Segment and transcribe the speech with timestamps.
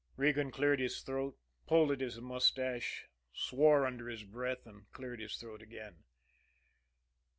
[0.17, 5.35] Regan cleared his throat, pulled at his mustache, swore under his breath, and cleared his
[5.37, 6.05] throat again.